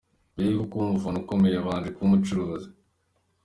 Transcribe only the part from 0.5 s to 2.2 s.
yo kuba umufana ukomeye, yabanje kuba